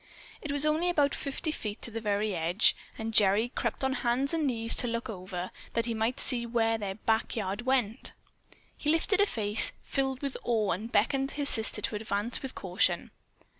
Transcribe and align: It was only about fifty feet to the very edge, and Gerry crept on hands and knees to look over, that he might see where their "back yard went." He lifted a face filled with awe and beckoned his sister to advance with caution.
It 0.41 0.51
was 0.51 0.65
only 0.65 0.89
about 0.89 1.13
fifty 1.13 1.51
feet 1.51 1.79
to 1.83 1.91
the 1.91 2.01
very 2.01 2.35
edge, 2.35 2.75
and 2.97 3.13
Gerry 3.13 3.49
crept 3.49 3.83
on 3.83 3.93
hands 3.93 4.33
and 4.33 4.47
knees 4.47 4.73
to 4.77 4.87
look 4.87 5.11
over, 5.11 5.51
that 5.73 5.85
he 5.85 5.93
might 5.93 6.19
see 6.19 6.43
where 6.43 6.79
their 6.79 6.95
"back 6.95 7.35
yard 7.35 7.67
went." 7.67 8.11
He 8.75 8.89
lifted 8.89 9.21
a 9.21 9.27
face 9.27 9.73
filled 9.83 10.23
with 10.23 10.37
awe 10.41 10.71
and 10.71 10.91
beckoned 10.91 11.29
his 11.29 11.49
sister 11.49 11.83
to 11.83 11.95
advance 11.97 12.41
with 12.41 12.55
caution. 12.55 13.11